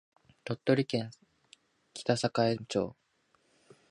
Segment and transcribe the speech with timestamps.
[0.45, 1.11] 鳥取県
[1.93, 2.13] 北
[2.49, 2.95] 栄町